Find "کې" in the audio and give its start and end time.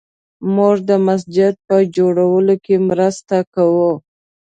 2.65-2.75